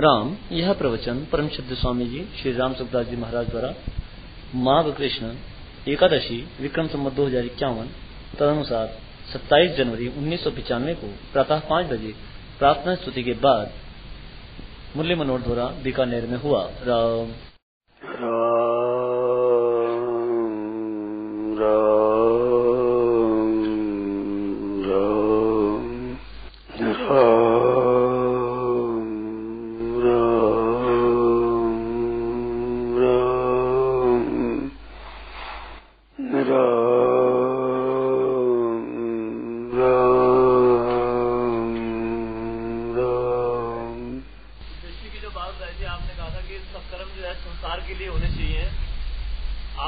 [0.00, 3.72] राम, यह प्रवचन परम सिद्ध स्वामी जी श्री राम सुखदास जी महाराज द्वारा
[4.56, 5.32] माघ कृष्ण
[5.88, 7.88] एकादशी विक्रम संबद्ध दो हज़ार इक्यावन
[8.38, 8.96] तदनुसार
[9.32, 12.14] 27 जनवरी उन्नीस सौ पिचानवे को प्रातः पाँच बजे
[12.58, 13.72] प्रार्थना स्तुति के बाद
[14.96, 17.32] मुरली मनोहर द्वारा बीकानेर में हुआ। राम।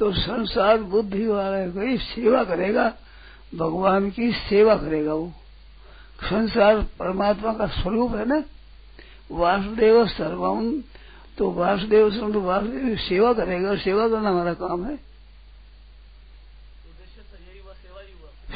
[0.00, 2.84] तो संसार बुद्धि वाला कोई सेवा करेगा
[3.54, 5.32] भगवान की सेवा करेगा वो।
[6.22, 8.42] संसार परमात्मा का स्वरूप है ना?
[9.30, 10.80] वासुदेव सर्वम
[11.38, 14.96] तो वासुदेव तो वासुदेव सेवा करेगा सेवा करना हमारा काम है।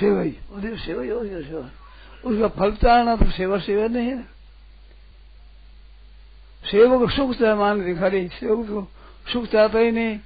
[0.00, 0.32] सेवा ही
[0.78, 1.70] सेवा ही हो सेवा।
[2.24, 4.22] उसका फल चाहना तो सेवा सेवा नहीं है।
[6.64, 8.88] सेवक सुख मान दिखारी सेवक को
[9.32, 10.18] सुख चाहता ही नहीं।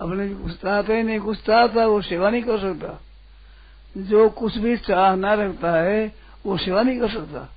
[0.00, 3.00] अपने चाहता ही नहीं चाहता वो सेवा नहीं कर सकता।
[3.96, 6.12] जो कुछ भी चाहना रखता है,
[6.46, 7.54] वो सेवा नहीं कर सकता।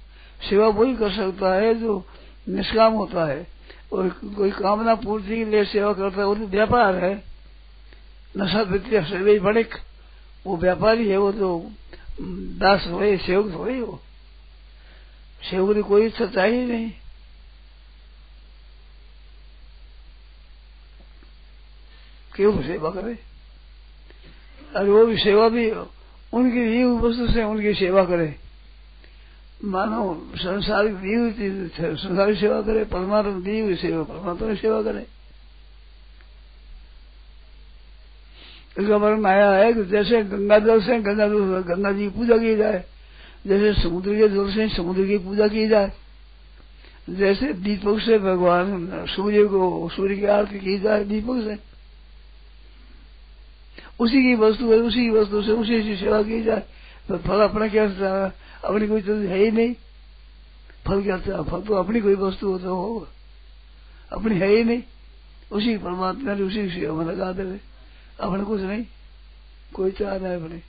[0.49, 2.05] सेवा वही कर सकता है जो
[2.49, 3.47] निष्काम होता है।
[3.93, 7.23] और कोई कामना पूर्ति के लिए सेवा करता है, वो तो व्यापार है।
[8.37, 9.69] नशा वित्तीय सेवा बड़े।
[10.45, 11.71] वो व्यापारी है, वो तो
[12.57, 13.99] दास थोड़े सेवक थोड़े वो।
[15.49, 16.91] सेवक की कोई चाहिए नहीं।
[22.41, 23.17] क्यों सेवा करे।
[24.75, 25.69] अरे वो भी सेवा भी,
[26.33, 28.35] उनकी हुई वस्तु से उनकी सेवा करे।
[29.63, 30.01] मानो
[30.35, 31.31] संसारिक दी हुई
[31.97, 35.05] संसारिक सेवा करे, परमात्मा दी सेवा, परमात्मा की सेवा करे।
[38.79, 41.27] इसका वर्ण आया है कि जैसे गंगा जल से गंगा
[41.61, 42.83] गंगा जी की पूजा की जाए,
[43.47, 45.91] जैसे समुद्र के जल से समुद्र की पूजा की जाए,
[47.09, 51.70] जैसे दीपक से भगवान सूर्य को, सूर्य की आरती की जाए दीपक से
[54.01, 56.63] उसी की वस्तु है, उसी की वस्तु से, उसी की सेवा की जाए।
[57.07, 57.85] तो फल अपना क्या
[58.65, 59.75] अपनी कोई चीज़ है ही नहीं।
[60.87, 63.07] फल क्या फल तो अपनी कोई वस्तु हो तो होगा।
[64.17, 64.83] अपनी है ही नहीं।
[65.51, 67.59] उसी परमात्मा ने उसी की सेवा में लगा दे
[68.19, 68.85] अपने कुछ नहीं।
[69.73, 70.61] कोई चाह रहा है अपने।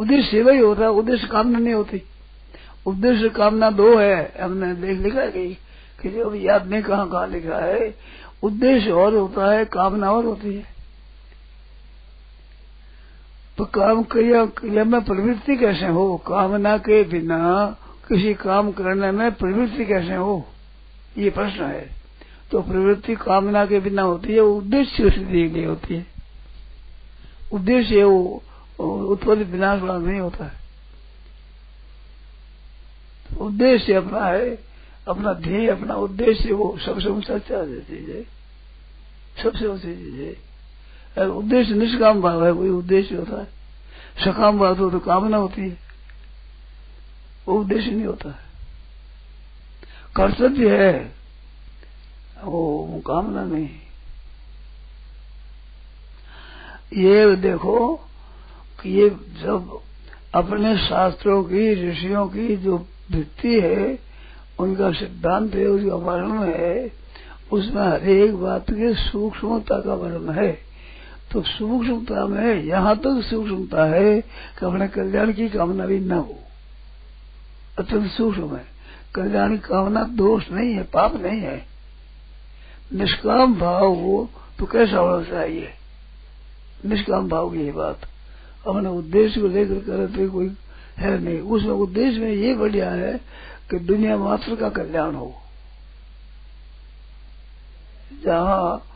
[0.00, 2.02] उद्देश्य सेवा ही होता है उद्देश्य कामना नहीं होती।
[2.86, 5.69] उद्देश्य कामना दो है, हमने देख लिखा है
[6.02, 7.94] कि, कि जो याद नहीं कहा कहा लिखा है।
[8.42, 10.64] उद्देश्य और होता है कामना और होती है।
[13.58, 16.16] तो काम क्रिया क्रिया में प्रवृत्ति कैसे हो?
[16.16, 17.76] कामना के बिना
[18.08, 20.46] किसी काम करने में प्रवृत्ति कैसे हो?
[21.18, 21.90] ये प्रश्न है।
[22.52, 26.06] तो प्रवृत्ति कामना के बिना होती है उद्देश्य से दी गई होती है।
[27.52, 28.42] उद्देश्य वो
[28.80, 30.60] उत्पत्ति विनाश वाला नहीं होता है।
[33.40, 34.69] उद्देश्य अपना है
[35.08, 38.22] अपना ध्येय, अपना उद्देश्य, वो सबसे ऊँचा चीज़ है
[39.42, 40.38] सबसे ऊँची चीज़
[41.18, 43.44] है उद्देश्य निष्काम भाव है, कोई उद्देश्य होता है,
[44.24, 45.78] सकाम भाव हो तो कामना होती है।
[47.48, 48.50] वो उद्देश्य नहीं होता है।
[50.16, 51.14] कर्तव्य है,
[52.42, 53.68] वो कामना नहीं।
[56.96, 57.96] ये देखो
[58.82, 59.80] कि ये जब
[60.34, 64.09] अपने शास्त्रों की, ऋषियों की जो वृत्ति है
[64.60, 66.92] उनका सिद्धांत है, उसका वर्णन है,
[67.52, 70.58] उसमें हर एक बात के सूक्ष्मता का वर्णन है।
[71.32, 76.12] तो सूक्ष्मता में यहाँ तक तो सूक्ष्मता है कि अपने कल्याण की कामना भी न
[76.12, 76.36] हो।
[77.78, 78.64] अत्यंत सूक्ष्म है।
[79.14, 81.66] कल्याण की कामना दोष नहीं है, पाप नहीं है।
[82.94, 85.68] निष्काम भाव हो तो कैसा होना चाहिए?
[86.86, 88.00] निष्काम भाव की ये बात।
[88.66, 90.52] अपने उद्देश्य को लेकर करते कोई
[90.96, 93.20] है नहीं। उसमें उद्देश्य में ये बढ़िया है
[93.70, 95.34] कि दुनिया मात्र का कल्याण हो।
[98.24, 98.86] जहाँ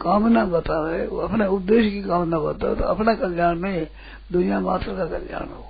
[0.00, 3.84] कामना बतावे वो अपने उद्देश्य की कामना बतावे तो अपना कल्याण नहीं,
[4.32, 5.66] दुनिया मात्र का कल्याण हो।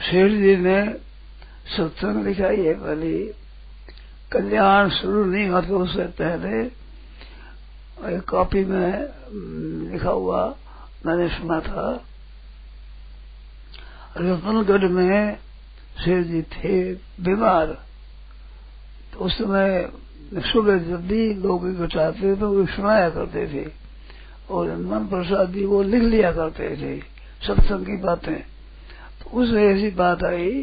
[0.00, 0.78] शेठ जी ने
[1.68, 3.12] सत्संग लिखाई है पहले,
[4.32, 6.58] कल्याण शुरू नहीं हुआ तो उससे पहले
[8.08, 8.92] एक कॉपी में
[9.92, 10.44] लिखा हुआ
[11.06, 11.84] मैंने सुना था।
[14.20, 15.36] रतनगढ़ में
[16.04, 17.66] शेर जी थे, बीमार।
[19.12, 19.88] तो उस समय
[20.42, 23.66] सुबह जब भी लोग इकट्ठा तो वो सुनाया करते थे।
[24.50, 26.98] और मन प्रसाद जी वो लिख लिया करते थे,
[27.46, 30.62] सत्संग की बातें। तो उसमें ऐसी बात आई,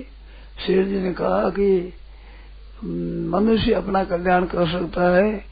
[0.65, 1.93] शेर जी ने कहा कि
[3.31, 5.45] मनुष्य अपना कल्याण कर सकता है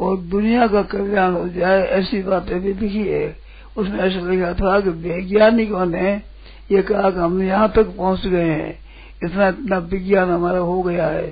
[0.00, 3.36] और दुनिया का कल्याण हो जाए, ऐसी बातें भी लिखी है।
[3.76, 6.33] उसमें ऐसा लिखा था कि वैज्ञानिकों ने
[6.72, 8.78] ये कहा कि हम यहाँ तक पहुँच गए हैं।
[9.24, 11.26] इतना इतना विज्ञान हमारा हो गया है।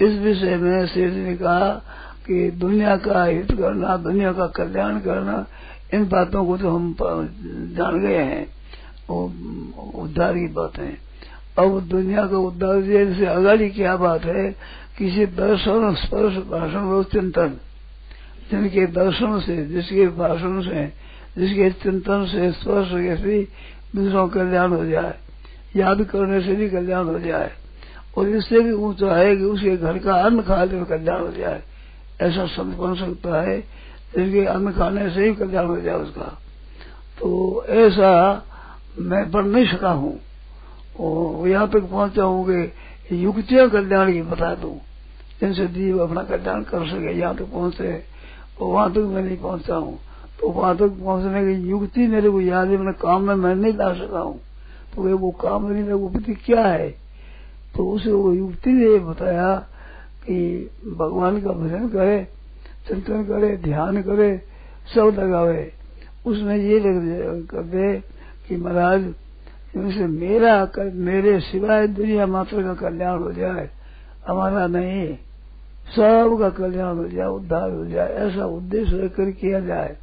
[0.00, 1.70] इस विषय में शेर ने कहा
[2.26, 5.46] कि दुनिया का हित करना, दुनिया का कल्याण करना,
[5.94, 6.94] इन बातों को तो हम
[7.76, 8.46] जान गए हैं।
[9.10, 9.32] वो
[9.94, 10.96] उद्धार की बातें
[11.58, 12.82] अब दुनिया का उद्धार
[13.14, 14.50] से अगाड़ी क्या बात है
[14.98, 17.56] किसी दर्शन स्पर्श भाषण और चिंतन,
[18.50, 20.84] जिनके दर्शन से, जिसके भाषण से,
[21.38, 23.42] जिसके चिंतन से स्पर्श से
[23.96, 25.14] दूसरों का कल्याण हो जाए,
[25.76, 27.50] याद करने से भी कल्याण हो जाए,
[28.16, 31.62] और इससे भी ऊँचा है कि उसके घर का अन्न खा ले कल्याण हो जाए।
[32.20, 33.58] ऐसा संत बन सकता है
[34.14, 36.36] जिसके अन्न खाने से ही कल्याण हो जाए उसका।
[37.18, 38.10] तो ऐसा
[38.98, 40.18] मैं बन नहीं सका हूँ।
[41.46, 44.70] यहाँ तक पहुँचा हूँ कि युक्तियाँ कल्याण की बता दू।
[45.40, 48.02] जिनसे जीव अपना कल्याण कर सके, यहाँ तक पहुँचे
[48.60, 49.98] वहाँ तक मैं नहीं पहुँचा हूँ।
[50.40, 53.72] तो वहाँ तक पहुँचने की युक्ति मेरे को याद है मैंने काम में मैं नहीं
[53.74, 54.38] ला सका हूँ।
[54.94, 56.90] तो वे वो काम मेरी विधि क्या है?
[57.76, 59.54] तो उसे वो युक्ति ने बताया
[60.24, 60.38] कि
[60.98, 62.22] भगवान का भजन करे
[62.88, 64.30] चिंतन करे ध्यान करे
[64.94, 65.72] सब लगावे।
[66.26, 67.96] उसमें ये कर दे
[68.48, 69.02] कि महाराज
[69.76, 73.68] जैसे मेरा कर, मेरे सिवाय दुनिया मात्र का कल्याण हो जाए
[74.28, 75.14] हमारा नहीं
[75.88, 79.96] सब का कल्याण हो जाए उद्धार हो जाए ऐसा उद्देश्य लेकर किया जाए।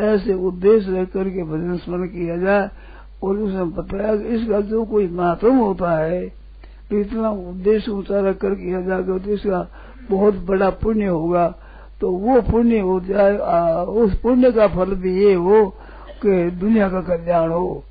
[0.00, 2.68] ऐसे उद्देश्य लेकर के भजन स्मरण किया जाए
[3.24, 6.26] और उसने बताया कि इसका जो कोई महत्व होता है
[6.90, 9.66] तो इतना उद्देश्य ऊँचा रख कर किया जाएगा तो इसका
[10.10, 11.46] बहुत बड़ा पुण्य होगा।
[12.00, 15.64] तो वो पुण्य हो जाए आ, उस पुण्य का फल भी ये हो
[16.22, 17.82] कि दुनिया का कल्याण हो।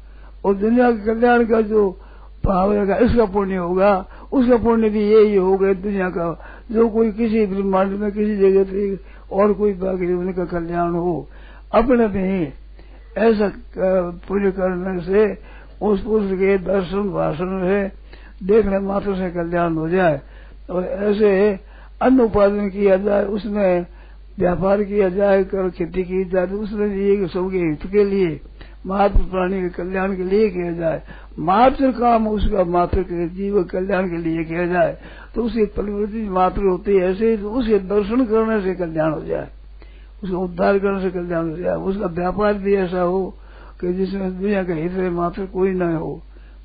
[0.46, 1.90] और दुनिया के कल्याण का जो
[2.46, 3.94] भाव रहेगा इसका पुण्य होगा।
[4.34, 6.32] उसका पुण्य भी यही होगा दुनिया का।
[6.72, 8.96] जो कोई किसी ब्रह्मांड में किसी जगह पे
[9.36, 11.28] और कोई बाकी उनका कल्याण हो
[11.76, 12.54] अपने में
[13.18, 13.52] ऐसा
[14.28, 15.26] पुण्य करने से
[15.82, 20.20] उस पुरुष के दर्शन भाषण से देखने मात्र से कल्याण हो जाए।
[20.70, 21.60] और ऐसे
[22.02, 23.86] अन्न उत्पादन किया जाए, उसमें
[24.40, 28.40] व्यापार किया जाए, कर खेती की जाए तो उसमें ये सबके हित के लिए,
[28.86, 31.02] मात्र प्राणी के कल्याण के लिए किया जाए।
[31.40, 34.98] मात्र काम उसका, मात्र के जीव कल्याण के लिए किया जाए।
[35.36, 39.48] तो उसकी प्रवृत्ति मात्र होती है, ऐसे तो उसके दर्शन करने से कल्याण हो जाए।
[40.24, 43.24] उसका उद्धार करने से कल्याण हो जाए उसका व्यापार भी ऐसा हो
[43.82, 46.22] कि जिसमें दुनिया का हित मात्र कोई न हो,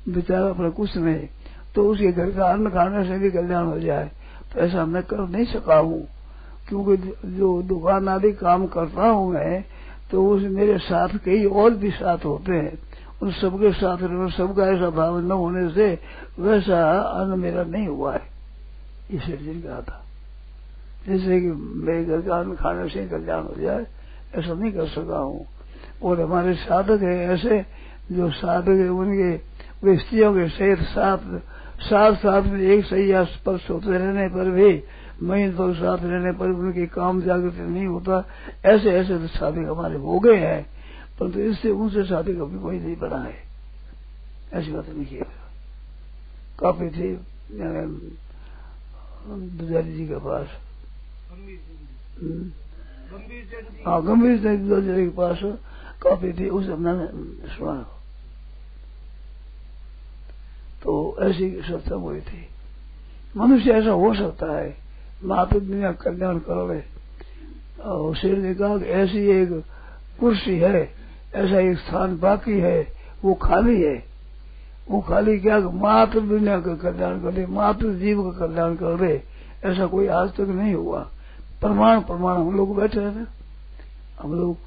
[0.09, 1.27] बेचारा अपना कुछ नहीं
[1.75, 4.09] तो उसके घर का अन्न खाने से भी कल्याण हो जाए।
[4.53, 6.01] तो ऐसा मैं कर नहीं सका हूँ,
[6.69, 6.95] क्योंकि
[7.31, 9.63] जो दुकान आदि काम करता हूँ मैं
[10.11, 12.77] तो उस मेरे साथ कई और भी साथ होते हैं।
[13.21, 13.97] उन सबके साथ
[14.31, 15.87] सबका ऐसा भाव न होने से
[16.39, 18.21] वैसा अन्न मेरा नहीं हुआ है।
[19.11, 20.03] इसे कहा था।
[21.01, 23.85] जैसे कि मेरे घर का अन्न खाने से कल्याण हो जाए,
[24.37, 25.45] ऐसा नहीं कर सका हूँ।
[26.03, 27.65] और हमारे साधक है ऐसे,
[28.11, 29.31] जो साधक है उनके
[29.83, 31.17] वे स्त्रियों के सहित साथ
[31.81, 34.83] साथ साथ में एक सही स्पर्श होते रहने पर भी
[35.23, 38.23] महीन पर साथ रहने पर उनके काम जागृत नहीं होता।
[38.65, 40.63] ऐसे ऐसे तो साधक हमारे हो गए हैं,
[41.19, 43.35] परंतु तो इससे उनसे साधक अभी कोई नहीं बना है।
[44.53, 45.25] ऐसी बात नहीं किया
[46.59, 47.09] काफ़ी थी
[49.57, 50.47] दुजारी जी के पास।
[53.85, 55.39] हाँ गंभीर दुजारी के पास
[56.03, 57.05] कॉपी थी, उस मैंने
[57.47, 57.73] सुना।
[60.83, 62.47] तो ऐसी सत्संग हुई थी।
[63.37, 64.75] मनुष्य ऐसा हो सकता है
[65.23, 66.81] मातृ दुनिया कल्याण कर ले
[67.81, 69.63] और शेर ने कहा कि ऐसी एक
[70.19, 70.83] कुर्सी है,
[71.35, 72.81] ऐसा एक स्थान बाकी है,
[73.23, 73.95] वो खाली है।
[74.89, 79.23] वो खाली क्या मातृ दुनिया का कल्याण कर दे, मातृ जीव का कल्याण कर दे,
[79.65, 81.09] ऐसा कोई आज तक नहीं हुआ।
[81.61, 83.25] प्रमाण प्रमाण हम लोग बैठे रहते
[84.19, 84.57] हम लोग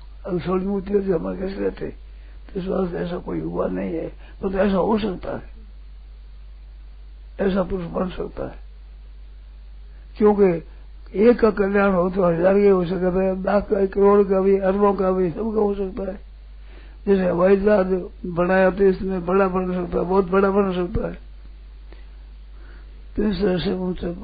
[0.40, 1.86] सोनी मूर्ति से हमारे कैसे रहते?
[1.86, 4.08] तो इस वास्ते ऐसा कोई हुआ नहीं है।
[4.42, 5.52] तो, तो ऐसा हो सकता है।
[7.40, 8.54] ऐसा पुरुष बन सकता है।
[10.18, 10.62] क्योंकि
[11.20, 14.58] एक का कल्याण हो तो हज़ार के हो सकता है लाख का करोड़ का भी
[14.58, 16.18] अरबों का भी सबका हो सकता है।
[17.06, 17.94] जैसे हवाई जहाज़
[18.26, 21.18] बनाया तो इसमें बड़ा बन सकता है बहुत बड़ा बन सकता है।
[23.18, 24.14] इस तरह से उनसे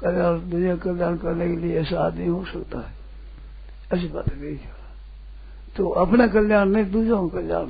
[0.00, 2.92] कल्याण दुनिया कल्याण करने के लिए ऐसा आदमी हो सकता है?
[3.94, 4.60] ऐसी बात कही
[5.76, 7.66] तो अपने कल्याण नहीं, दूसरों का कल्याण।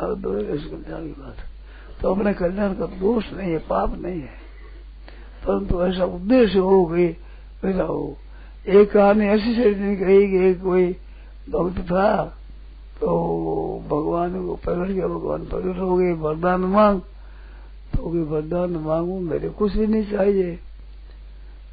[0.00, 1.36] और कल्याण की बात
[2.02, 4.46] तो अपने कल्याण का दोष नहीं है, पाप नहीं है।
[5.46, 7.06] परंतु ऐसा उद्देश्य हो गई
[7.64, 8.16] वैसा हो।
[8.68, 10.86] एक कहानी ऐसी से कही कि कोई
[11.50, 12.24] भक्त था
[13.00, 13.08] तो
[13.88, 17.00] भगवान को प्रकट किया। भगवान प्रकट हो गए, वरदान मांग।
[17.96, 20.58] तो भी वरदान मांगू, मेरे कुछ भी नहीं चाहिए।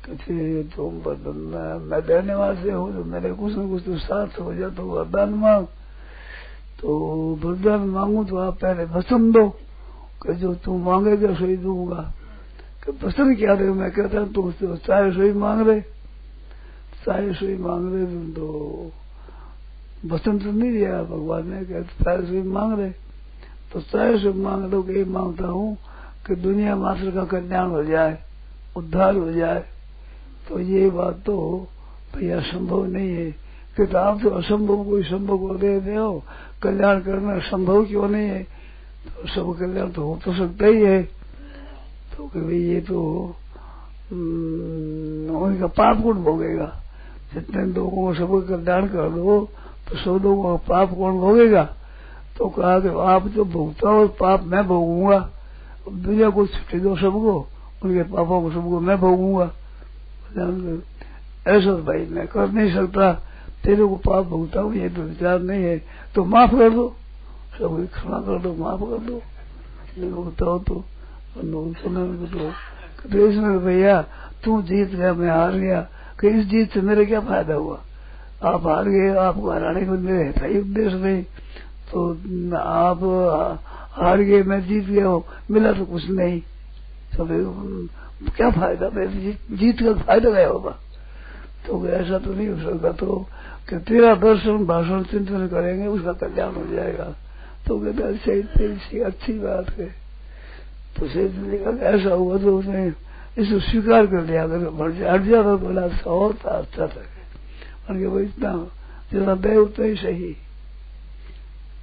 [0.05, 1.37] कहते तुम वरदान
[1.83, 5.33] मैं देने वाले हूँ तो मेरे कुछ न कुछ तो साथ हो जाए तो वरदान
[5.35, 5.65] मांग।
[6.79, 6.89] तो
[7.43, 9.45] वरदान मांगू तो आप पहले वचन दो
[10.25, 12.01] जो तुम मांगेगा सही दूँगा।
[12.83, 15.81] कि क्या रहे मैं कहता हूँ, तुम तो चाहे सही मांग रहे
[17.05, 18.91] चाहे सही मांग रहे तुम तो
[20.05, 22.89] वचन तो नहीं दिया भगवान ने कहते चाहे सही मांग रहे
[23.71, 25.77] तो चाहे से मांग लो, कि माँगता हूँ
[26.27, 28.17] कि दुनिया मात्र का कल्याण हो जाए,
[28.77, 29.63] उद्धार हो जाए
[30.49, 31.67] तो ये बात तो
[32.15, 33.31] भैया संभव नहीं है।
[33.77, 36.23] कि तो आप तो असंभव, कोई संभव को दे दे हो।
[36.63, 38.43] कल्याण करना संभव क्यों नहीं है?
[38.43, 41.01] तो सब कल्याण तो हो तो सकता ही है।
[42.13, 42.99] तो भाई ये तो
[45.41, 46.71] उनका पाप कौन भोगेगा।
[47.33, 49.39] जितने लोगों को सब कल्याण कर दो
[49.89, 51.63] तो सब लोगों का पाप कौन भोगेगा।
[52.37, 55.19] तो कहा कि आप जो भोगता हो पाप मैं भोगूँगा।
[55.91, 57.47] दुनिया को छुट्टी दो सबको,
[57.83, 59.51] उनके पापों को सबको मैं भोगूँगा।
[61.47, 63.13] ऐसा भाई मैं कर नहीं सकता।
[63.63, 65.85] तेरे को पाप भोगता हूँ, ये तो विचार नहीं है।
[66.15, 66.95] तो माफ़ कर दो।
[67.59, 69.21] सब क्षमा कर दो, माफ़ कर दो।
[70.15, 70.83] हो तो
[73.09, 74.01] कृष्ण भैया,
[74.43, 75.87] तू जीत गया, मैं हार गया।
[76.23, 77.79] इस जीत से मेरे क्या फ़ायदा हुआ?
[78.43, 81.23] आप हार गए, आपको हराने को मेरे था ही उद्देश्य नहीं।
[81.91, 82.13] तो
[82.57, 82.99] आप
[83.93, 86.41] हार गए, मैं जीत गया हूँ। मिला तो कुछ नहीं।
[87.17, 87.89] सब
[88.35, 88.89] क्या फ़ायदा?
[88.89, 90.79] मैं जीत का फ़ायदा गया होगा।
[91.67, 93.27] तो ऐसा तो नहीं हो सकता। तो
[93.69, 97.15] कि तेरा दर्शन, भाषण चिंतन करेंगे, उसका कल्याण हो जाएगा।
[97.67, 99.85] तो कहते अच्छा अच्छी बात है।
[100.99, 102.87] तो शेष ने कहा ऐसा हुआ तो उसने
[103.37, 104.67] इसको स्वीकार कर लिया। अगर
[105.09, 107.01] हट जाता बोला और था अच्छा था।
[107.89, 108.67] उनके वो इतना
[109.11, 110.37] जितना दे उतना ही सही।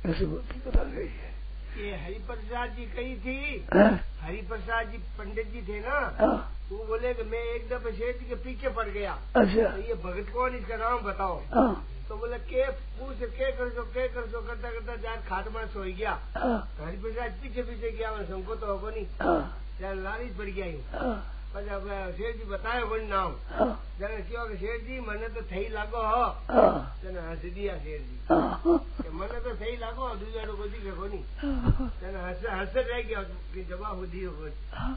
[0.06, 1.29] ऐसी बात बता गई है।
[1.78, 3.90] ये हरिप्रसाद जी कही थी। हाँ?
[4.20, 6.36] हरिप्रसाद जी पंडित जी थे ना हाँ,
[6.70, 9.94] वो बोले कि मैं एक दफे शेठ जी के पीछे पड़ गया। अच्छा। तो ये
[10.04, 11.72] भगत कौन इसका नाम बताओ। हाँ,
[12.08, 15.66] तो बोले के पूछ के कर सो के कर सो करता करता जान खाट में
[15.66, 19.06] सो गया। हाँ, हरिप्रसाद पीछे पीछे गया मैं हमको तो होगा नहीं।
[20.02, 20.80] लालिश पड़ गया यूँ।
[21.49, 25.69] हाँ, પછી આપણે શેઠજી બતાવ્યો પણ નામ हाँ, જયારે કયો કે શેઠજી મને તો થઈ
[25.69, 30.81] લાગો હો हाँ, તેને હસી દિયા શેઠજી हाँ, કે મને તો થઈ લાગો દુજાડો કોઈ
[30.81, 34.95] કે કોની हाँ, તેને હસે હસે રહી ગયા કે જવાબ દિયો કોઈ हाँ,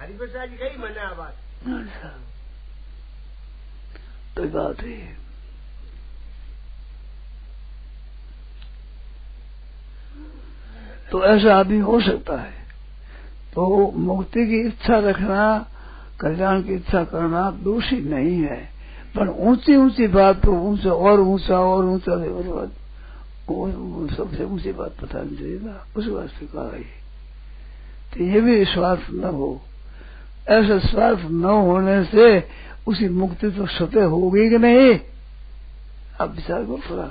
[0.00, 1.36] હરિપ્રસાદ કઈ મને આ વાત
[1.72, 2.08] अच्छा
[4.36, 4.96] तो बात है
[11.08, 12.55] तो ऐसा आदमी हो सकता है
[13.57, 15.65] तो मुक्ति की इच्छा रखना,
[16.21, 18.69] कल्याण की इच्छा करना दोषी नहीं है।
[19.15, 22.13] पर ऊँची ऊँची बात तो ऊँचा और ऊँचा और ऊँचा
[24.15, 26.05] सबसे ऊँची बात बतानी चाहिए ना उस
[26.43, 26.83] कहा है।
[28.13, 29.61] तो ये भी स्वार्थ न हो।
[30.49, 32.43] ऐसा स्वार्थ न होने से
[32.87, 34.99] उसी मुक्ति तो सतह होगी कि नहीं?
[36.21, 37.09] आप विचार करो थोड़ा।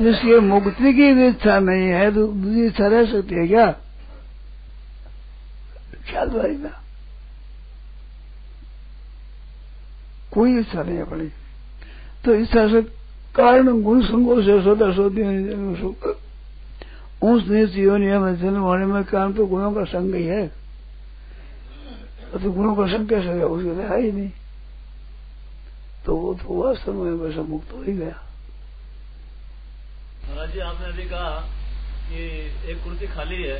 [0.00, 2.32] जिसकी मुक्ति की भी इच्छा नहीं है तो
[2.64, 3.74] इच्छा रह सकती है क्या?
[6.08, 6.70] ख्याल भाई ना
[10.32, 11.26] कोई इच्छा नहीं अपनी
[12.24, 12.80] तो इच्छा से
[13.34, 15.22] कारण गुण संगो से सदा सोती
[17.22, 20.46] ऊंच नीच योनिया में जन्म होने में कारण तो गुणों का संग ही है।
[22.32, 24.30] तो गुणों का संग कैसे गया उसके लिए है ही नहीं।
[26.06, 28.16] तो वो तो वास्तव में वैसा मुक्त हो ही गया।
[30.24, 31.30] महाराज जी, आपने अभी कहा
[32.08, 32.20] कि
[32.70, 33.58] एक कुर्सी खाली है।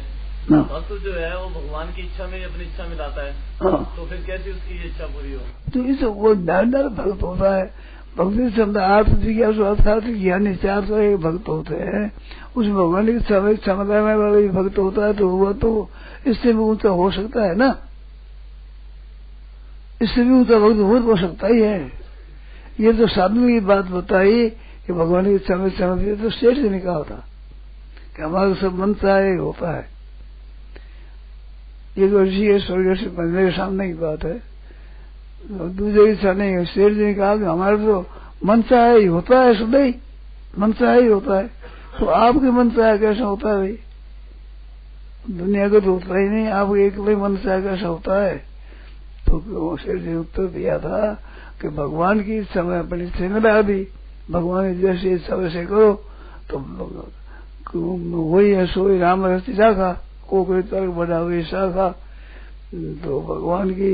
[0.49, 3.33] हाँ। भक्त जो है वो भगवान की इच्छा में अपनी इच्छा मिलाता है।
[3.63, 5.41] हाँ। तो फिर कैसे उसकी ये इच्छा पूरी हो?
[5.75, 7.65] तो इस वो दानदार भक्त होता है।
[8.17, 12.13] भक्ति शब्द आत्म जिज्ञासु अर्थात ज्ञानी चार एक भक्त होते हैं।
[12.57, 15.91] उस भगवान की समय क्षमता में वाला भी भक्त होता है तो वह तो
[16.27, 17.69] इससे भी ऊँचा हो सकता है ना?
[20.03, 21.81] इससे भी ऊँचा भक्त हो तो सकता ही है।
[22.81, 24.49] ये तो साधन की बात बताई
[24.87, 27.25] कि भगवान की में क्षमता तो शेष जी ने कहा था
[28.17, 30.00] कि हमारा सब मन चाहे होता है।
[32.01, 34.39] ये तो ऋषि स्वर्ग से के सामने की बात है।
[35.51, 38.07] दूसरे इच्छा नहीं है, शेर जी ने कहा कि हमारे तो
[38.45, 39.95] मन चाहे ही होता है सदा ही
[40.59, 41.47] मन चाहे ही होता है।
[41.99, 43.79] तो आपके मन चाहे कैसा होता है भाई?
[45.31, 48.37] दुनिया का तो होता ही नहीं आप एक मन चाहे कैसा होता है?
[49.27, 51.13] तो शेर जी ने उत्तर दिया था
[51.61, 53.87] कि भगवान की इच्छा में अपनी इच्छा में लगा दी।
[54.31, 55.93] भगवान ने जैसे इच्छा वैसे करो।
[56.51, 56.59] तो
[57.79, 59.91] वही है, सोई राम रस्ती शाखा।
[60.31, 61.89] को कोई तर्क बढ़ा हुई शाखा
[63.03, 63.93] तो भगवान की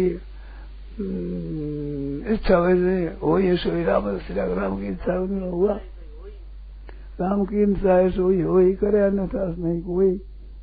[2.33, 5.15] इच्छा वैसे है सोई राम राम की इच्छा
[5.51, 5.75] हुआ।
[7.21, 10.17] राम की इच्छा है सोई हो ही करे, अन्यथा नहीं कोई।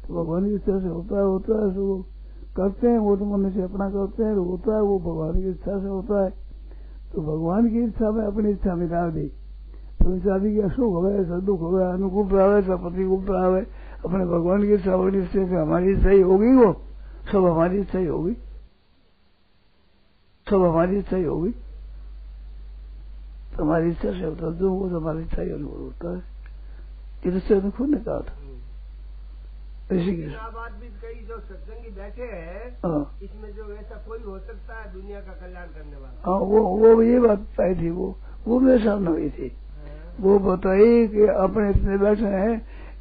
[0.03, 1.83] तो भगवान की इच्छा से होता है होता है, सो
[2.57, 5.87] करते हैं, वो तो मनुष्य अपना करते हैं होता है, वो भगवान की इच्छा से
[5.87, 6.29] होता है।
[7.13, 9.27] तो भगवान की इच्छा में अपनी इच्छा मिटा दी।
[9.97, 13.61] तो शादी क्या सुख हो गए दुख हो गया अनुकूल प्रावे सब प्रतिकूल प्रावे
[14.05, 16.71] अपने भगवान की होगी से हमारी सही होगी वो
[17.31, 18.33] सब हमारी सही होगी।
[20.47, 21.51] सब हमारी इच्छा ही होगी।
[23.57, 26.21] तुम्हारी इच्छा से होता है जो वो हमारी इच्छा ही अनुभव होता है।
[27.25, 28.33] इससे तो खुद ने कहा था।
[29.93, 34.93] आप आदमी कई जो सत्संगी बैठे हैं हाँ। इसमें जो ऐसा कोई हो सकता है
[34.93, 36.21] दुनिया का कल्याण करने वाला?
[36.25, 38.15] हाँ वो वो ये बात पाई थी वो
[38.47, 39.51] वो मेरे सामने हुई थी।
[40.19, 42.55] वो बताई कि अपने इतने बैठे हैं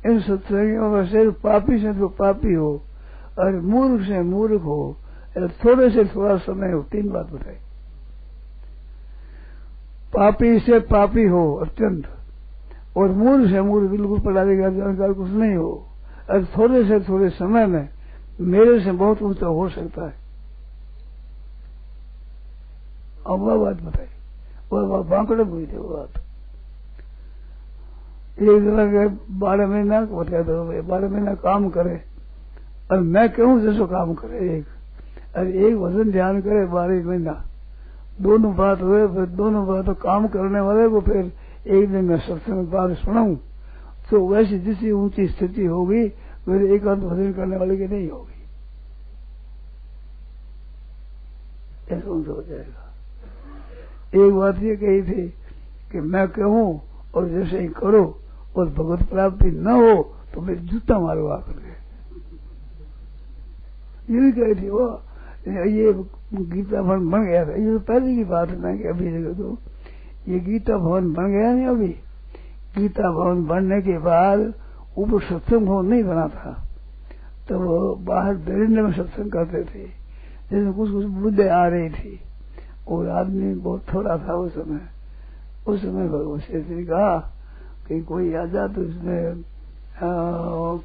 [0.04, 2.70] इन सत्संगियों में सिर्फ़ पापी से तो पापी हो,
[3.38, 4.96] और मूर्ख से मूर्ख हो
[5.64, 7.54] थोड़े से थोड़ा समय हो, तीन बात बताई।
[10.12, 12.08] पापी से पापी हो, अत्यंत,
[12.96, 15.70] और मूर्ख से मूर्ख बिल्कुल पढ़ा लिखा जानकार कुछ नहीं हो,
[16.30, 17.88] और थोड़े से थोड़े समय में
[18.40, 20.14] मेरे से बहुत ऊँचा हो सकता है।
[23.26, 24.06] अब वह बात बताई।
[24.72, 26.20] वह बांकड़े हुई थी वो बात।
[28.32, 29.06] एक के
[29.38, 32.00] बारह महीना बताया तो बारह महीना काम करे।
[32.90, 34.66] और मैं कहूँ जैसो काम करे एक।
[35.36, 37.32] और एक वज़न ध्यान करे बारह महीना
[38.20, 41.32] दोनों बात हुए, फिर दोनों बात काम करने वाले को फिर
[41.66, 43.34] एक दिन मैं सत्संग बात सुनाऊ।
[44.10, 46.02] तो वैसी जितनी ऊँची स्थिति होगी
[46.48, 48.40] वैसे एकांत भजन करने वाले की नहीं होगी।
[51.90, 55.28] ऐसा उनसे हो जाएगा। एक बात ये कही थी
[55.92, 56.80] कि मैं कहूँ
[57.14, 58.04] और जैसे ही करो
[58.56, 60.02] और भगवत प्राप्ति न हो
[60.34, 61.70] तो मैं जूता मारो आकर
[64.10, 64.84] ये भी कही थी वो
[65.46, 65.92] ये
[66.32, 69.56] गीता भवन बन गया था। ये तो पहले की बात है ना कि अभी तो
[70.28, 71.88] ये गीता भवन बन गया नहीं अभी।
[72.76, 74.40] गीता भवन बनने के बाद
[74.98, 76.52] ऊपर सत्संग भवन नहीं बना था।
[77.48, 79.86] तो वो बाहर दरिंद्र में सत्संग करते थे।
[80.50, 82.20] जैसे कुछ कुछ बुद्धे आ रही थी।
[82.88, 84.80] और आदमी बहुत थोड़ा था उस समय।
[85.66, 87.18] उस समय भगवान श्री कहा
[87.92, 89.42] कि कोई आ जा तो इसमें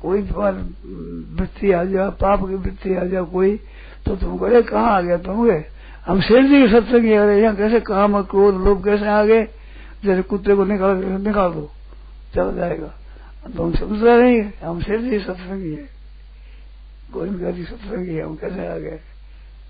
[0.01, 3.55] कोई वृत्ति आ जा, पाप की वृत्ति आ जा कोई
[4.05, 5.45] तो तुम करे कहाँ आ गया तुम?
[5.47, 5.63] गए
[6.05, 9.43] हम शेर जी के सत्संग यहाँ कैसे काम क्रोध, लोग कैसे आ गए
[10.05, 11.69] जैसे कुत्ते को निकाल निकाल दो,
[12.35, 12.87] चल जाएगा।
[13.47, 15.85] तो हम समझ रहे नहीं हम शेर जी सत्संगी है
[17.13, 18.99] गोविंद जी सत्संगी है, हम कैसे आ गए?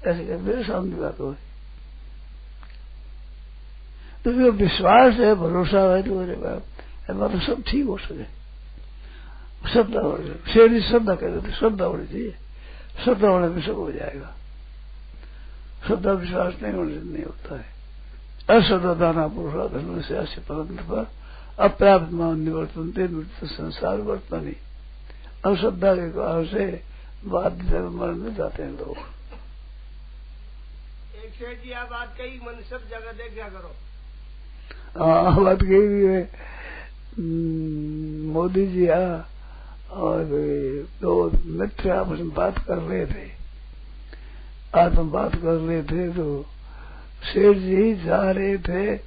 [0.06, 1.34] ऐसे मेरे सामने बात हो
[4.26, 6.64] तो विश्वास है, भरोसा है तो अरे बाप
[7.08, 8.24] तो सब ठीक हो सके
[9.72, 10.18] श्रद्धा हो
[10.54, 12.36] शेर जी श्रद्धा कहते थे श्रद्धा होनी चाहिए
[13.04, 14.34] श्रद्धा होने में सब हो जाएगा
[15.88, 20.82] श्रद्धा विश्वास नहीं होने से नहीं होता है अश्रद्धा दाना पुरुषा धर्म से ऐसे परंत
[20.90, 21.08] पर
[21.66, 24.56] अप्राप्त मान निवर्तन थे मृत्यु संसार वर्तन ही
[25.46, 26.66] अश्रद्धा के कारण से
[27.26, 28.98] बाध्य धर्म मरण में जाते हैं लोग
[31.24, 33.76] एक जी आप बात कही मन सब जगह देख क्या करो
[34.98, 36.22] हाँ बात कही भी है
[37.20, 39.00] मोदी जी आ
[39.92, 40.24] और,
[41.02, 43.30] दो मित्र आपस में बात कर रहे थे।
[44.76, 46.46] आज हम बात कर रहे थे तो
[47.24, 49.00] शेठ जी जा रहे थे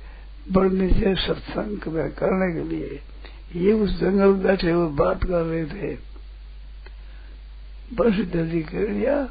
[0.52, 3.00] बड़ने से सत्संग में करने के लिए।
[3.56, 5.96] ये उस जंगल में बैठे हुए बात कर रहे थे।
[7.94, 9.28] बस जल्दी कर लिया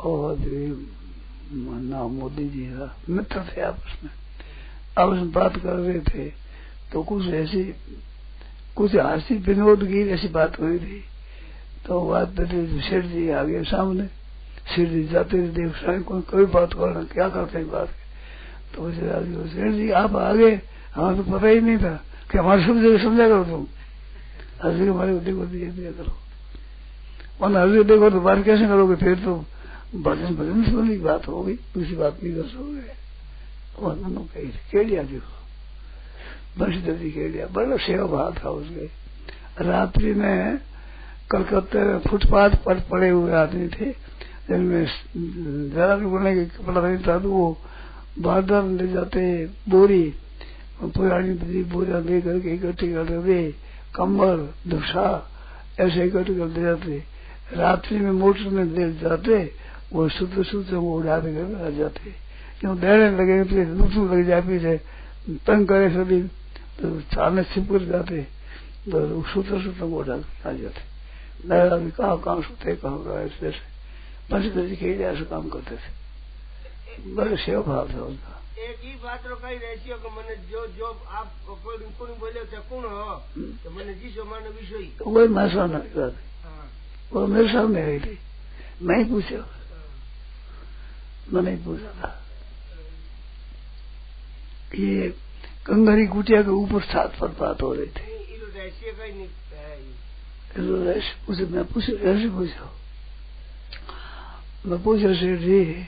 [0.00, 0.36] और,
[1.52, 4.10] नाम मोदी जी का मित्र थे आपस में।
[4.98, 6.43] आपस में बात कर रहे थे।
[6.94, 7.62] तो कुछ ऐसी,
[8.76, 11.02] कुछ हास्य विनोद की ऐसी बात हुई थी।
[11.86, 14.06] तो बात बदली शेर जी आ गए सामने
[14.74, 17.88] शेर जी जाते थे, देख साई कोई कोई बात करना क्या करते हैं बात
[18.74, 20.60] तो शेर जी, आप आ गए
[20.94, 21.94] हमें तो पता ही नहीं था
[22.30, 23.66] कि हमारे सब जगह समझा करो तुम।
[24.64, 26.16] हजरी हमारे देखो दिया दिया करो?
[27.40, 28.96] और हजरी देखो तो बात कैसे करोगे?
[28.96, 29.36] फिर तो
[29.96, 32.92] भजन भजन की बात होगी दूसरी बात नहीं कर सकोगे।
[33.82, 35.43] उन्होंने कही केड़िया देखो
[36.58, 38.86] बंशीधर कह लिया बड़ा सेवा भाव था उसके
[39.64, 40.58] रात्रि में
[41.30, 43.90] कलकत्ते में फुटपाथ पर पड़े हुए आदमी थे।
[44.46, 44.86] जिनमें
[45.74, 47.46] जरा भी बोलने के कपड़ा नहीं था तो वो
[48.18, 49.20] बारदार ले जाते
[49.68, 50.04] बोरी।
[50.84, 53.40] पुरानी बड़ी बोरिया ले करके इकट्ठी करते थे
[53.96, 55.06] कम्बल दुशा
[55.80, 57.02] ऐसे इकट्ठे कर ले जाते
[57.52, 59.34] रात्रि में मोटर में ले जाते,
[59.92, 62.10] वो शुद्ध शुद्ध वो उड़ा के आ जाते।
[62.60, 64.76] क्यों दहने लगे लूटू लग जाए पीछे
[65.46, 66.22] तंग करे सभी।
[66.80, 68.22] तो चाने छिप कर जाते
[68.90, 70.82] तो सूत्र सूत्र को आ जाते।
[71.48, 73.74] नया भी कहा काम सूते कहा कहा ऐसे ऐसे
[74.30, 76.04] बस जी के ऐसे काम करते थे।
[77.14, 81.76] बड़े सेव भाव था उनका। एक ही बात तो रो मैंने जो जो आप कोई
[82.14, 83.22] बोले थे कौन हो?
[83.36, 83.94] हम्म। तो मैंने
[84.98, 85.76] तो मैं सामने
[86.44, 86.70] हाँ।
[87.12, 88.18] वो मेरे सामने आई थी।
[88.82, 89.50] मैं ही पूछा। हाँ।
[91.32, 92.22] मैंने पूछा था।
[94.74, 95.14] ये
[95.66, 98.14] कंगरी कुटिया के ऊपर सात पर बात हो रही थी।
[100.56, 102.72] तो मैं पूछ रहा पूछा।
[105.36, 105.86] जी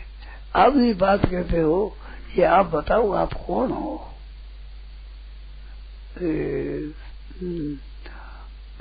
[0.56, 1.96] आप ये बात कहते हो
[2.38, 4.12] ये आप बताओ आप कौन हो?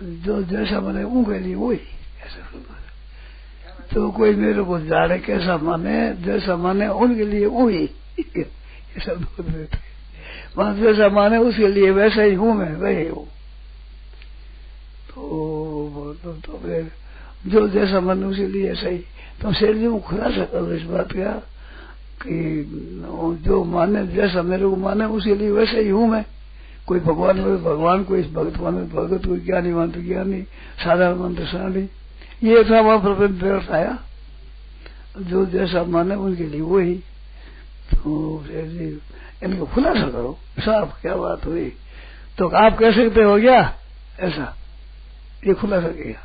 [0.03, 1.95] जो जैसा मैंने वो कह ली वही ही
[3.93, 7.87] तो कोई मेरे को जाड़े कैसा माने जैसा माने उनके लिए वही
[9.05, 9.94] सब बोल थे।
[10.57, 13.25] वहाँ जैसा माने उसके लिए वैसा ही हूँ मैं वही हूँ।
[15.09, 16.91] तो, तो, तो फिर
[17.47, 18.97] जो जैसा मन उसी लिए ऐसा ही
[19.41, 21.43] तो शेर जी को खुलासा करो इस बात का
[22.23, 22.65] कि
[23.43, 26.25] जो माने जैसा मेरे को माने उसी लिए वैसा ही हूँ मैं।
[26.87, 30.41] कोई भगवान में भगवान कोई इस भगत माने भगत कोई ज्ञानी मान तो ज्ञानी
[30.83, 31.87] साधारण मान तो साधारण।
[32.43, 33.99] ये था वहाँ प्रबंध आया।
[35.21, 36.95] जो जैसा माने उनके लिए वही।
[37.93, 38.99] तो शेर जी
[39.43, 41.69] इनको खुलासा करो। साफ़ क्या बात हुई?
[42.37, 43.59] तो आप कह सकते हो क्या
[44.19, 44.55] ऐसा।
[45.47, 46.21] ये खुलासा किया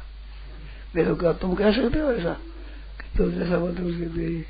[0.96, 2.32] मेरे को कहा, तुम कह सकते हो ऐसा?
[3.00, 4.44] कि तो जैसा बोलते उसके लिए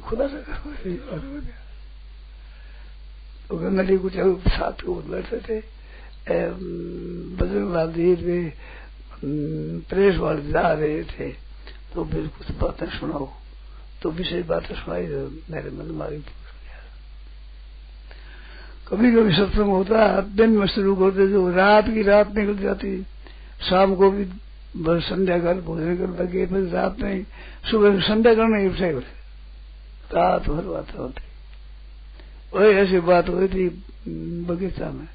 [0.00, 1.40] खुलासा करो
[3.48, 4.12] तो गंगा जी कुछ
[4.48, 5.60] साथ को बैठे थे।
[7.38, 8.52] बजरंग लाल जी वे
[9.88, 11.30] प्रेस वाले जा रहे थे।
[11.94, 13.28] तो फिर कुछ बातें सुनाओ।
[14.02, 16.18] तो विशेष बातें सुनाई तो मेरे मन मारी
[18.88, 23.02] कभी कभी सत्संग होता है, दिन में शुरू करते जो रात की रात निकल जाती
[23.68, 24.24] शाम को भी
[24.76, 27.26] बस संध्या कर भोजन कर लगे, फिर रात में
[27.70, 29.22] सुबह संध्या करने उठे उठे
[30.14, 31.22] रात भर बातें होती
[32.54, 33.68] वही ऐसी बात हुई थी,
[34.48, 35.08] बगीचा में।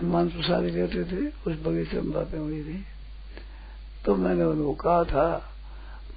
[0.00, 2.84] हनुमान प्रसाद रहते थे, उस बगीचे में बातें हुई थी।
[4.04, 5.52] तो मैंने उनको कहा था,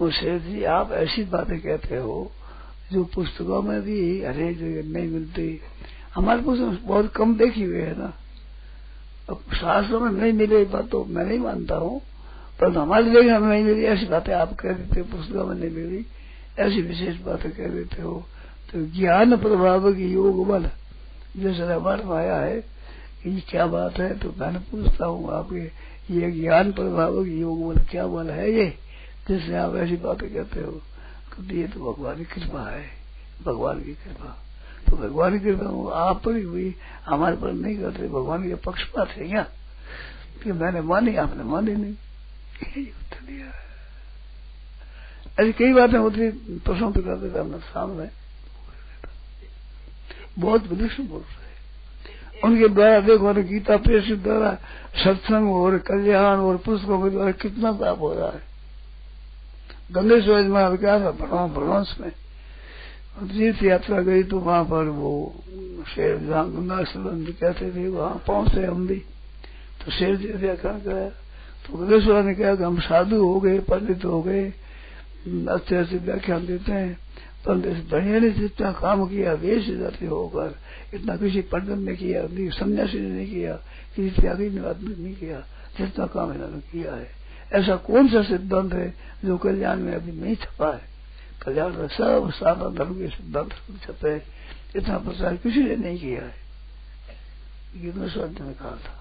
[0.01, 2.31] मुझसे जी, आप ऐसी बातें कहते हो,
[2.91, 5.61] जो पुस्तकों में भी हरेक जगह नहीं मिलती
[6.17, 8.13] हमारे पुस्तक बहुत कम देखी हुई है ना।
[9.29, 11.99] अब शास्त्रों में नहीं मिले बात तो मैं नहीं मानता हूँ,
[12.59, 15.69] पर हमारी जगह हमें नहीं मिली, ऐसी बातें आप कह देते हो पुस्तकों में नहीं
[15.71, 16.05] मिली,
[16.59, 18.13] ऐसी विशेष बातें कह देते हो।
[18.69, 20.69] तो ज्ञान प्रभाव की योग बल,
[21.37, 22.57] जैसे हमारे में आया है
[23.25, 25.65] ये क्या बात है तो मैंने पूछता हूँ आपके,
[26.13, 28.67] ये ज्ञान प्रभाव की योग बल क्या बल है ये,
[29.27, 30.71] जिससे आप ऐसी बातें कहते हो?
[30.71, 32.85] तो ये तो भगवान की कृपा है,
[33.45, 34.35] भगवान की कृपा।
[34.89, 39.09] तो भगवान की कृपा आप पर ही हुई, हमारे पर नहीं करते भगवान के पक्षपात
[39.09, 39.45] है क्या
[40.43, 41.95] कि मैंने मानी, आपने मानी नहीं।
[45.39, 48.09] ऐसी कई बातें होती प्रश्न तो करते थे हमने सामने
[50.39, 51.45] बहुत विलक्षण बोल रहे
[52.43, 54.51] उनके द्वारा देखो ना, गीता प्रेस द्वारा
[55.03, 58.41] सत्संग और कल्याण और पुस्तकों के द्वारा कितना लाभ हो रहा है।
[59.91, 62.11] गंगेश्वर क्या था भरवांस में
[63.23, 65.43] तीर्थ यात्रा गई तो वहाँ पर वो
[65.95, 68.99] शेर गंगा संबंध कहते थे, वहाँ पहुँचे हम भी।
[69.81, 74.05] तो शेर जी व्याख्यान कराया तो गंगेश्वर ने कहा कि हम साधु हो गए, पंडित
[74.05, 74.53] हो गए।
[75.49, 76.97] अच्छे अच्छे व्याख्यान देते हैं।
[77.45, 80.55] परंतु इस बढ़िया ने जितना काम किया, वेश जाति होकर
[80.93, 83.53] इतना किसी पंडित ने किया सन्यासी ने नहीं किया,
[83.95, 85.39] किसी त्यागी ने आदमी नहीं किया,
[85.77, 87.09] जितना काम इन्होंने किया है।
[87.53, 88.93] ऐसा कौन सा सिद्धांत है
[89.25, 90.96] जो कल्याण में अभी नहीं छपा है?
[91.43, 93.51] कल्याण में सब सारा धर्म के सिद्धांत
[93.83, 94.15] छपे
[94.75, 96.35] इतना प्रचार किसी ने नहीं किया है।
[97.81, 98.95] गिरनेश्वर ने कहा था।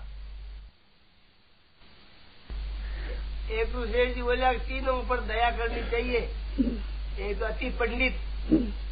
[3.52, 6.20] एक तो शेर जी बोला तीनों ऊपर दया करनी चाहिए।
[7.30, 8.14] एक अति पंडित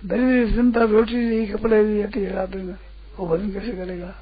[0.05, 2.75] दरिद्र चिंता रोटी दी कपड़े दी अति रात में।
[3.17, 4.15] वो भजन कैसे करेगा?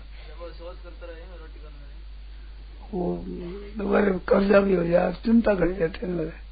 [2.92, 3.24] वो
[3.78, 6.51] दोबारा कर्जा भी हो जाए चिंता कर जाते हैं। मेरे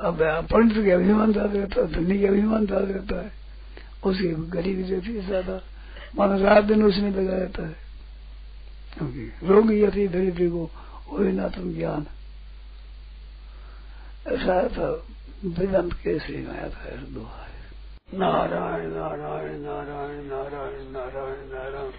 [0.00, 3.32] अब पंडित के अभिमान ज़्यादा रहता है धनी के अभिमान ज़्यादा रहता है,
[4.04, 5.60] उसकी गरीबी रहती है ज़्यादा,
[6.16, 7.76] मानो रात दिन उसमें लगा रहता है।
[8.92, 10.70] क्योंकि रोगी यथी दरिद्र को
[11.10, 12.06] वही ना तुम ज्ञान।
[14.26, 14.88] ऐसा था,
[15.46, 17.46] वेदांत केसरी आया था दोहा
[18.10, 21.90] नारायण नारायण नारायण नारायण नारायण नारायण।